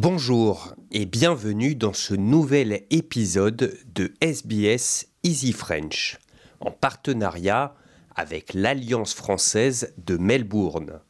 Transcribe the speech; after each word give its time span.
Bonjour 0.00 0.74
et 0.92 1.06
bienvenue 1.06 1.74
dans 1.74 1.92
ce 1.92 2.14
nouvel 2.14 2.84
épisode 2.90 3.76
de 3.96 4.14
SBS 4.20 5.08
Easy 5.24 5.52
French, 5.52 6.20
en 6.60 6.70
partenariat 6.70 7.74
avec 8.14 8.54
l'Alliance 8.54 9.12
française 9.12 9.92
de 9.98 10.16
Melbourne. 10.16 11.00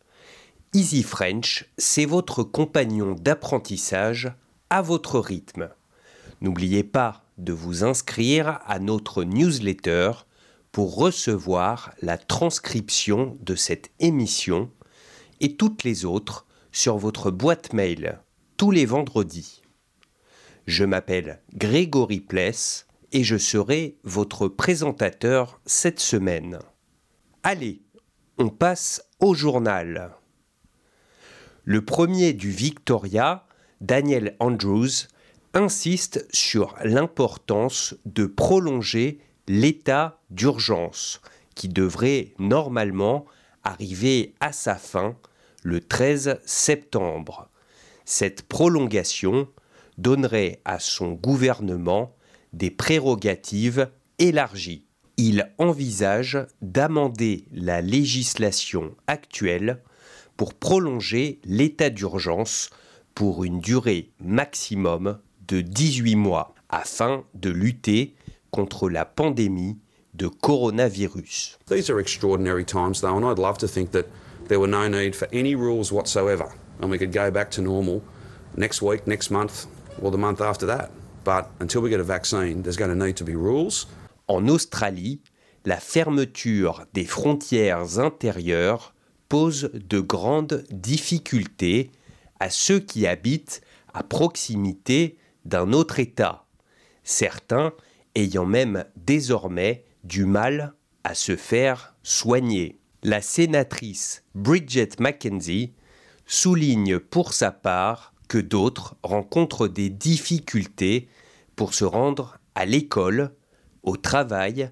Easy 0.72 1.02
French, 1.02 1.66
c'est 1.76 2.06
votre 2.06 2.42
compagnon 2.42 3.14
d'apprentissage 3.14 4.32
à 4.70 4.80
votre 4.80 5.20
rythme. 5.20 5.68
N'oubliez 6.40 6.82
pas 6.82 7.26
de 7.36 7.52
vous 7.52 7.84
inscrire 7.84 8.60
à 8.64 8.78
notre 8.78 9.22
newsletter 9.22 10.12
pour 10.72 10.94
recevoir 10.96 11.92
la 12.00 12.16
transcription 12.16 13.36
de 13.42 13.54
cette 13.54 13.90
émission 14.00 14.70
et 15.42 15.56
toutes 15.56 15.84
les 15.84 16.06
autres 16.06 16.46
sur 16.72 16.96
votre 16.96 17.30
boîte 17.30 17.74
mail 17.74 18.18
tous 18.58 18.72
les 18.72 18.86
vendredis. 18.86 19.62
Je 20.66 20.84
m'appelle 20.84 21.40
Grégory 21.54 22.20
Pless 22.20 22.88
et 23.12 23.22
je 23.22 23.38
serai 23.38 23.96
votre 24.02 24.48
présentateur 24.48 25.60
cette 25.64 26.00
semaine. 26.00 26.58
Allez, 27.44 27.82
on 28.36 28.48
passe 28.48 29.08
au 29.20 29.32
journal. 29.32 30.12
Le 31.62 31.84
premier 31.84 32.32
du 32.32 32.50
Victoria, 32.50 33.46
Daniel 33.80 34.34
Andrews, 34.40 35.06
insiste 35.54 36.26
sur 36.34 36.74
l'importance 36.82 37.94
de 38.06 38.26
prolonger 38.26 39.20
l'état 39.46 40.20
d'urgence 40.30 41.20
qui 41.54 41.68
devrait 41.68 42.34
normalement 42.40 43.24
arriver 43.62 44.34
à 44.40 44.50
sa 44.50 44.74
fin 44.74 45.16
le 45.62 45.80
13 45.80 46.40
septembre. 46.44 47.48
Cette 48.10 48.40
prolongation 48.40 49.48
donnerait 49.98 50.62
à 50.64 50.78
son 50.78 51.12
gouvernement 51.12 52.16
des 52.54 52.70
prérogatives 52.70 53.90
élargies. 54.18 54.86
Il 55.18 55.52
envisage 55.58 56.38
d'amender 56.62 57.44
la 57.52 57.82
législation 57.82 58.96
actuelle 59.08 59.82
pour 60.38 60.54
prolonger 60.54 61.38
l'état 61.44 61.90
d'urgence 61.90 62.70
pour 63.14 63.44
une 63.44 63.60
durée 63.60 64.10
maximum 64.20 65.18
de 65.46 65.60
18 65.60 66.16
mois 66.16 66.54
afin 66.70 67.24
de 67.34 67.50
lutter 67.50 68.14
contre 68.50 68.88
la 68.88 69.04
pandémie 69.04 69.76
de 70.14 70.28
coronavirus. 70.28 71.58
These 71.66 71.90
are 71.90 72.00
extraordinary 72.00 72.64
times 72.64 73.02
though 73.02 73.18
and 73.18 73.30
I'd 73.30 73.38
love 73.38 73.58
to 73.58 73.68
think 73.68 73.90
that 73.90 74.06
there 74.48 74.58
were 74.58 74.66
no 74.66 74.88
need 74.88 75.14
for 75.14 75.28
any 75.30 75.54
rules 75.54 75.92
whatsoever 75.92 76.48
and 76.80 76.90
we 76.90 76.98
could 76.98 77.12
go 77.12 77.30
back 77.30 77.50
to 77.52 77.62
normal 77.62 78.02
next 78.56 78.82
week, 78.82 79.06
next 79.06 79.30
month, 79.30 79.66
or 80.02 80.10
the 80.10 80.18
month 80.18 80.40
after 80.40 80.66
that. 80.66 80.90
But 81.24 81.50
until 81.60 81.82
we 81.82 81.90
get 81.90 82.00
a 82.00 82.04
vaccine, 82.04 82.62
there's 82.62 82.76
going 82.76 82.90
to 82.90 83.06
need 83.06 83.16
to 83.16 83.24
be 83.24 83.34
rules. 83.34 83.86
En 84.28 84.48
Australie, 84.48 85.20
la 85.64 85.78
fermeture 85.78 86.86
des 86.94 87.04
frontières 87.04 87.98
intérieures 87.98 88.94
pose 89.28 89.70
de 89.72 90.00
grandes 90.00 90.64
difficultés 90.70 91.90
à 92.40 92.50
ceux 92.50 92.80
qui 92.80 93.06
habitent 93.06 93.60
à 93.92 94.02
proximité 94.02 95.18
d'un 95.44 95.72
autre 95.72 95.98
État, 95.98 96.46
certains 97.04 97.72
ayant 98.14 98.46
même 98.46 98.84
désormais 98.96 99.84
du 100.04 100.24
mal 100.24 100.74
à 101.04 101.14
se 101.14 101.36
faire 101.36 101.94
soigner. 102.02 102.78
La 103.02 103.20
sénatrice 103.20 104.24
Bridget 104.34 104.90
McKenzie 104.98 105.72
souligne 106.28 107.00
pour 107.00 107.32
sa 107.32 107.50
part 107.50 108.14
que 108.28 108.38
d'autres 108.38 108.94
rencontrent 109.02 109.66
des 109.66 109.90
difficultés 109.90 111.08
pour 111.56 111.74
se 111.74 111.84
rendre 111.84 112.38
à 112.54 112.66
l'école, 112.66 113.34
au 113.82 113.96
travail 113.96 114.70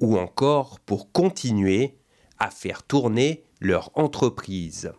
ou 0.00 0.18
encore 0.18 0.80
pour 0.80 1.12
continuer 1.12 1.96
à 2.40 2.50
faire 2.50 2.82
tourner 2.82 3.44
leur 3.60 3.90
entreprise. 3.94 4.92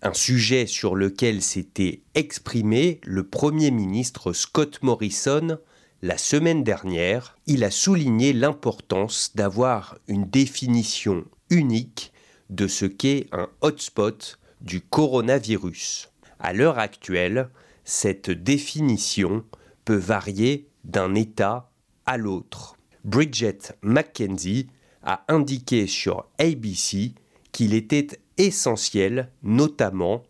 Un 0.00 0.14
sujet 0.14 0.66
sur 0.66 0.96
lequel 0.96 1.42
s'était 1.42 2.02
exprimé 2.14 3.00
le 3.04 3.22
Premier 3.22 3.70
ministre 3.70 4.32
Scott 4.32 4.82
Morrison 4.82 5.58
la 6.04 6.18
semaine 6.18 6.64
dernière, 6.64 7.38
il 7.46 7.62
a 7.62 7.70
souligné 7.70 8.32
l'importance 8.32 9.30
d'avoir 9.36 9.98
une 10.08 10.28
définition 10.28 11.24
unique 11.48 12.12
de 12.50 12.66
ce 12.66 12.86
qu'est 12.86 13.28
un 13.30 13.48
hotspot 13.60 14.40
du 14.62 14.80
coronavirus. 14.80 16.10
À 16.38 16.52
l'heure 16.52 16.78
actuelle, 16.78 17.48
cette 17.84 18.30
définition 18.30 19.44
peut 19.84 19.96
varier 19.96 20.68
d'un 20.84 21.14
État 21.14 21.70
à 22.06 22.16
l'autre. 22.16 22.76
Bridget 23.04 23.58
McKenzie 23.82 24.68
a 25.02 25.24
indiqué 25.28 25.86
sur 25.86 26.26
ABC 26.38 27.14
qu'il 27.50 27.74
était 27.74 28.20
essentiel, 28.38 29.30
notamment, 29.42 30.22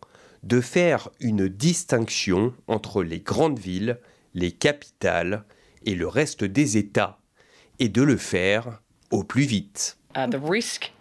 de 0.43 0.59
faire 0.59 1.09
une 1.19 1.47
distinction 1.47 2.53
entre 2.67 3.03
les 3.03 3.19
grandes 3.19 3.59
villes, 3.59 3.99
les 4.33 4.51
capitales 4.51 5.45
et 5.85 5.95
le 5.95 6.07
reste 6.07 6.43
des 6.43 6.77
États, 6.77 7.19
et 7.79 7.89
de 7.89 8.01
le 8.01 8.17
faire 8.17 8.81
au 9.11 9.23
plus 9.23 9.43
vite. 9.43 9.97
Uh, 10.15 10.27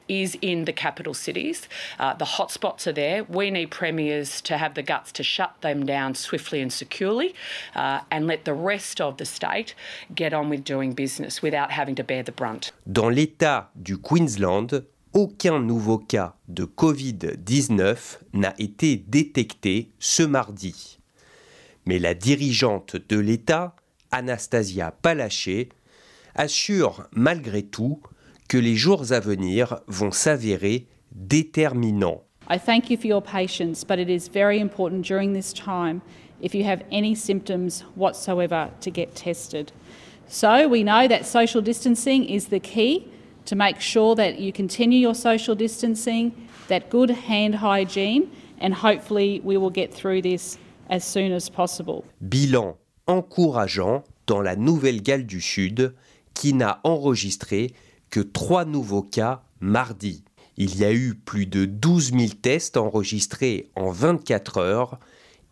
is 0.08 0.36
in 0.40 0.64
the 0.64 0.72
capital 0.72 1.14
cities. 1.14 1.68
Uh, 1.98 2.14
the 2.14 2.24
hotspots 2.24 2.86
are 2.86 2.92
there. 2.92 3.24
We 3.24 3.50
need 3.50 3.70
premiers 3.70 4.40
to 4.42 4.56
have 4.56 4.74
the 4.74 4.82
guts 4.82 5.12
to 5.12 5.22
shut 5.22 5.60
them 5.60 5.86
down 5.86 6.14
swiftly 6.14 6.60
and 6.60 6.72
securely 6.72 7.34
uh, 7.74 8.00
and 8.10 8.26
let 8.26 8.44
the 8.44 8.54
rest 8.54 9.00
of 9.00 9.16
the 9.16 9.24
state 9.24 9.74
get 10.14 10.32
on 10.32 10.48
with 10.48 10.64
doing 10.64 10.92
business 10.92 11.42
without 11.42 11.70
having 11.70 11.94
to 11.96 12.04
bear 12.04 12.22
the 12.22 12.32
brunt. 12.32 12.72
Dans 12.86 13.10
l'État 13.10 13.70
du 13.76 13.98
Queensland, 13.98 14.82
aucun 15.12 15.60
nouveau 15.60 15.98
cas 15.98 16.34
de 16.48 16.64
Covid-19 16.64 18.18
n'a 18.32 18.54
été 18.58 18.96
détecté 18.96 19.90
ce 19.98 20.22
mardi. 20.22 20.98
Mais 21.84 21.98
la 21.98 22.14
dirigeante 22.14 22.96
de 22.96 23.18
l'État, 23.18 23.74
Anastasia 24.10 24.92
Palaché, 25.02 25.68
assure 26.34 27.08
malgré 27.12 27.62
tout 27.62 28.00
que 28.52 28.58
les 28.58 28.76
jours 28.76 29.12
à 29.12 29.18
venir 29.18 29.80
vont 29.88 30.10
s'avérer 30.10 30.86
déterminants. 31.10 32.20
I 32.50 32.58
thank 32.58 32.90
you 32.90 32.98
for 32.98 33.06
your 33.06 33.22
patience, 33.22 33.82
but 33.82 33.98
it 33.98 34.10
is 34.10 34.28
very 34.28 34.60
important 34.60 35.06
during 35.06 35.32
this 35.32 35.54
time, 35.54 36.02
if 36.42 36.54
you 36.54 36.62
have 36.64 36.82
any 36.92 37.14
symptoms 37.14 37.82
whatsoever, 37.96 38.68
to 38.82 38.90
get 38.90 39.14
tested. 39.14 39.72
So 40.28 40.68
we 40.68 40.82
know 40.82 41.08
that 41.08 41.24
social 41.24 41.62
distancing 41.62 42.26
is 42.26 42.48
the 42.48 42.60
key 42.60 43.08
to 43.46 43.56
make 43.56 43.80
sure 43.80 44.14
that 44.16 44.38
you 44.38 44.52
continue 44.52 44.98
your 44.98 45.14
social 45.14 45.54
distancing, 45.54 46.32
that 46.68 46.90
good 46.90 47.08
hand 47.08 47.54
hygiene, 47.54 48.30
and 48.60 48.74
hopefully 48.74 49.40
we 49.42 49.56
will 49.56 49.72
get 49.72 49.94
through 49.94 50.20
this 50.20 50.58
as 50.90 51.06
soon 51.06 51.32
as 51.32 51.48
possible. 51.48 52.04
Bilan 52.20 52.76
encourageant 53.06 54.04
dans 54.26 54.42
la 54.42 54.56
Nouvelle-Galles 54.56 55.24
du 55.24 55.40
Sud 55.40 55.94
qui 56.34 56.52
n'a 56.52 56.80
enregistré 56.84 57.72
que 58.12 58.20
trois 58.20 58.66
nouveaux 58.66 59.02
cas 59.02 59.42
mardi. 59.60 60.22
Il 60.58 60.78
y 60.78 60.84
a 60.84 60.92
eu 60.92 61.14
plus 61.14 61.46
de 61.46 61.64
12 61.64 62.12
000 62.12 62.24
tests 62.42 62.76
enregistrés 62.76 63.70
en 63.74 63.90
24 63.90 64.58
heures 64.58 65.00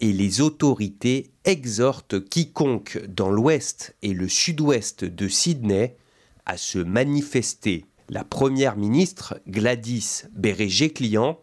et 0.00 0.12
les 0.12 0.42
autorités 0.42 1.30
exhortent 1.46 2.22
quiconque 2.28 3.02
dans 3.08 3.30
l'ouest 3.30 3.96
et 4.02 4.12
le 4.12 4.28
sud-ouest 4.28 5.04
de 5.06 5.26
Sydney 5.26 5.96
à 6.44 6.58
se 6.58 6.78
manifester. 6.78 7.86
La 8.10 8.24
première 8.24 8.76
ministre 8.76 9.40
Gladys 9.48 10.24
Berejiklian 10.32 11.40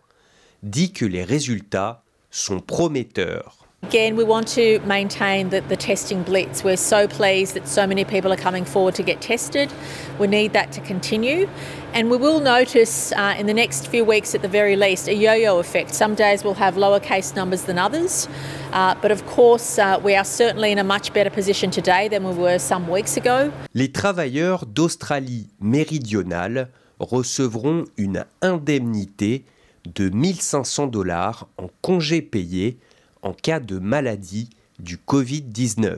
dit 0.61 0.93
que 0.93 1.05
les 1.05 1.23
résultats 1.23 2.03
sont 2.29 2.59
prometteurs. 2.59 3.66
Again, 3.87 4.17
we 4.17 4.25
want 4.25 4.49
to 4.49 4.79
maintain 4.79 5.47
the, 5.47 5.61
the 5.61 5.77
testing 5.77 6.21
blitz. 6.21 6.61
We're 6.61 6.75
so 6.75 7.07
pleased 7.07 7.53
that 7.53 7.69
so 7.69 7.87
many 7.87 8.03
people 8.03 8.33
are 8.33 8.43
coming 8.47 8.65
forward 8.65 8.95
to 8.95 9.01
get 9.01 9.21
tested. 9.21 9.71
We 10.19 10.27
need 10.27 10.51
that 10.51 10.73
to 10.73 10.81
continue. 10.81 11.47
And 11.93 12.11
we 12.11 12.17
will 12.17 12.41
notice 12.41 13.13
uh, 13.13 13.35
in 13.39 13.45
the 13.45 13.53
next 13.53 13.87
few 13.87 14.03
weeks, 14.03 14.35
at 14.35 14.41
the 14.41 14.49
very 14.49 14.75
least, 14.75 15.07
a 15.07 15.13
yo 15.13 15.31
yo 15.31 15.59
effect. 15.59 15.95
Some 15.95 16.15
days 16.15 16.43
we'll 16.43 16.55
have 16.55 16.75
lower 16.75 16.99
case 16.99 17.33
numbers 17.33 17.61
than 17.63 17.79
others. 17.79 18.27
Uh, 18.73 18.93
but 19.01 19.09
of 19.09 19.25
course, 19.25 19.79
uh, 19.79 19.97
we 20.03 20.15
are 20.15 20.25
certainly 20.25 20.73
in 20.73 20.79
a 20.79 20.83
much 20.83 21.13
better 21.13 21.29
position 21.29 21.71
today 21.71 22.09
than 22.09 22.25
we 22.25 22.33
were 22.33 22.59
some 22.59 22.89
weeks 22.89 23.15
ago. 23.15 23.53
Les 23.73 23.89
travailleurs 23.89 24.65
d'Australie 24.65 25.47
méridionale 25.61 26.67
recevront 26.99 27.85
une 27.95 28.25
indemnité 28.41 29.45
de 29.85 30.09
1500 30.09 30.87
dollars 30.87 31.47
en 31.57 31.69
congés 31.81 32.21
payés 32.21 32.79
en 33.27 33.33
cas 33.33 33.59
de 33.59 33.77
maladie 33.77 34.49
du 34.79 34.95
Covid-19. 34.95 35.97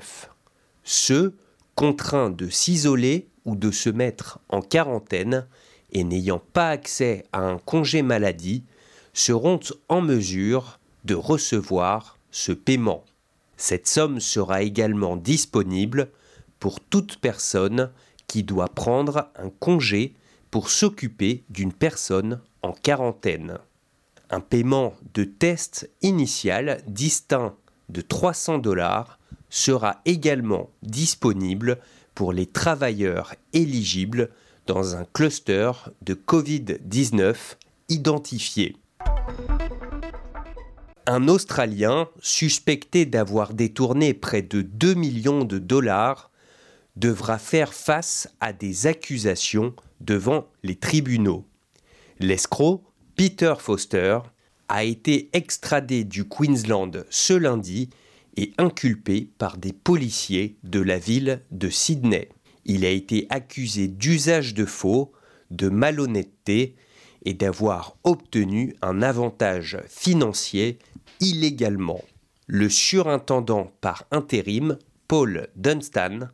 Ceux 0.84 1.38
contraints 1.76 2.31
de 2.31 2.50
s'isoler 2.50 3.28
ou 3.46 3.56
de 3.56 3.70
se 3.70 3.92
mettre 3.92 4.40
en 4.50 4.62
quarantaine 4.62 5.46
et 5.92 6.04
n'ayant 6.04 6.42
pas 6.54 6.70
accès 6.70 7.28
à 7.31 7.42
un 7.42 7.60
congé 7.60 8.02
maladie 8.02 8.64
seront 9.14 9.60
en 9.90 10.02
mesure 10.02 10.80
de 11.06 11.14
recevoir 11.14 12.18
ce 12.31 12.52
paiement. 12.52 13.06
Cette 13.58 13.88
somme 13.88 14.20
sera 14.20 14.64
également 14.64 15.16
disponible 15.16 16.10
pour 16.60 16.80
toute 16.80 17.20
personne 17.20 17.92
qui 18.25 18.42
doit 18.42 18.70
prendre 18.70 19.30
un 19.36 19.52
congé 19.52 20.16
pour 20.50 20.72
s'occuper 20.72 21.44
d'une 21.52 21.74
personne 21.74 22.42
en 22.64 22.72
quarantaine. 22.72 23.60
Un 24.31 24.42
paiement 24.42 24.94
de 25.16 25.24
test 25.24 25.90
initial 26.04 26.84
distinct 26.88 27.56
de 27.90 28.02
300 28.02 28.60
dollars 28.60 29.18
sera 29.50 30.02
également 30.06 30.70
disponible 30.84 31.80
pour 32.14 32.31
les 32.31 32.46
travailleurs 32.46 33.34
éligibles 33.54 34.30
dans 34.68 34.96
un 34.96 35.06
cluster 35.14 35.72
de 36.04 36.14
Covid-19 36.14 37.36
identifié. 37.90 38.76
Un 41.08 41.28
Australien 41.28 42.08
suspecté 42.22 43.08
d'avoir 43.08 43.56
détourné 43.56 44.14
près 44.14 44.44
de 44.44 44.62
2 44.62 44.94
millions 44.94 45.44
de 45.44 45.58
dollars 45.58 46.30
devra 46.98 47.40
faire 47.40 47.74
face 47.74 48.30
à 48.40 48.54
des 48.54 48.86
accusations 48.86 49.74
devant 50.02 50.46
les 50.62 50.75
tribunaux. 50.75 51.46
L'escroc, 52.20 52.84
Peter 53.19 53.56
Foster, 53.60 54.19
a 54.69 54.86
été 54.86 55.30
extradé 55.33 56.06
du 56.06 56.24
Queensland 56.24 57.04
ce 57.10 57.33
lundi 57.33 57.89
et 58.38 58.54
inculpé 58.57 59.30
par 59.38 59.57
des 59.57 59.74
policiers 59.74 60.56
de 60.63 60.80
la 60.80 60.98
ville 60.98 61.42
de 61.51 61.69
Sydney. 61.69 62.30
Il 62.63 62.86
a 62.86 62.89
été 62.89 63.27
accusé 63.30 63.89
d'usage 63.89 64.54
de 64.54 64.63
faux, 64.63 65.12
de 65.51 65.68
malhonnêteté 65.68 66.77
et 67.25 67.33
d'avoir 67.33 67.98
obtenu 68.06 68.74
un 68.81 69.01
avantage 69.01 69.77
financier 69.89 70.80
illégalement. 71.19 72.06
Le 72.48 72.69
surintendant 72.69 73.74
par 73.81 74.06
intérim, 74.12 74.77
Paul 75.10 75.50
Dunstan, 75.57 76.30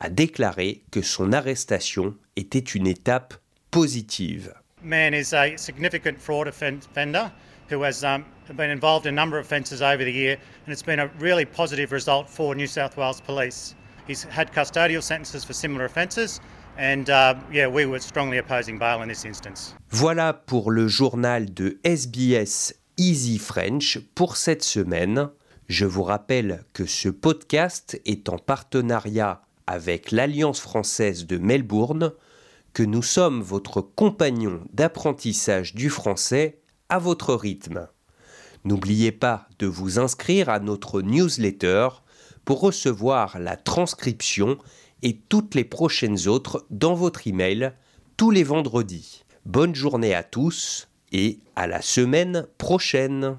a 0.00 0.08
déclaré 0.08 0.84
que 0.90 1.02
son 1.02 1.34
arrestation 1.34 2.16
était 2.36 2.60
une 2.60 2.86
étape 2.86 3.34
positive. 3.70 4.54
Man 4.84 5.14
is 5.14 5.32
a 5.32 5.56
significant 5.56 6.20
fraud 6.20 6.46
offender 6.46 7.32
who 7.68 7.82
has 7.82 8.04
um, 8.04 8.26
been 8.54 8.70
involved 8.70 9.06
in 9.06 9.14
a 9.14 9.16
number 9.16 9.38
of 9.38 9.46
offences 9.46 9.80
over 9.80 10.04
the 10.04 10.12
year, 10.12 10.36
and 10.64 10.72
it's 10.72 10.82
been 10.82 11.00
a 11.00 11.08
really 11.18 11.46
positive 11.46 11.90
result 11.92 12.28
for 12.28 12.54
New 12.54 12.66
South 12.66 12.96
Wales 12.96 13.20
Police. 13.20 13.74
He's 14.06 14.24
had 14.24 14.52
custodial 14.52 15.02
sentences 15.02 15.44
for 15.44 15.54
similar 15.54 15.86
offences, 15.86 16.40
and 16.76 17.08
uh, 17.08 17.34
yeah, 17.50 17.66
we 17.66 17.86
were 17.86 18.00
strongly 18.00 18.38
opposing 18.38 18.78
bail 18.78 19.00
in 19.02 19.08
this 19.08 19.24
instance. 19.24 19.74
Voilà 19.90 20.34
pour 20.34 20.70
le 20.70 20.88
journal 20.88 21.46
de 21.54 21.78
SBS 21.84 22.74
Easy 22.98 23.38
French 23.38 23.98
pour 24.14 24.36
cette 24.36 24.62
semaine. 24.62 25.30
Je 25.68 25.86
vous 25.86 26.02
rappelle 26.02 26.64
que 26.74 26.84
ce 26.84 27.08
podcast 27.08 27.98
est 28.04 28.28
en 28.28 28.36
partenariat 28.36 29.40
avec 29.66 30.12
l'Alliance 30.12 30.60
française 30.60 31.26
de 31.26 31.38
Melbourne, 31.38 32.12
que 32.74 32.82
nous 32.82 33.02
sommes 33.02 33.40
votre 33.40 33.80
compagnon 33.80 34.60
d'apprentissage 34.72 35.74
du 35.74 35.88
français 35.88 36.60
à 36.88 36.98
votre 36.98 37.34
rythme. 37.34 37.88
N'oubliez 38.64 39.12
pas 39.12 39.48
de 39.60 39.66
vous 39.66 39.98
inscrire 39.98 40.48
à 40.48 40.58
notre 40.58 41.00
newsletter 41.00 41.88
pour 42.44 42.60
recevoir 42.60 43.38
la 43.38 43.56
transcription 43.56 44.58
et 45.02 45.16
toutes 45.28 45.54
les 45.54 45.64
prochaines 45.64 46.28
autres 46.28 46.66
dans 46.70 46.94
votre 46.94 47.26
email 47.26 47.72
tous 48.16 48.30
les 48.30 48.42
vendredis. 48.42 49.24
Bonne 49.46 49.74
journée 49.74 50.14
à 50.14 50.24
tous 50.24 50.88
et 51.12 51.38
à 51.54 51.66
la 51.66 51.80
semaine 51.80 52.46
prochaine. 52.58 53.38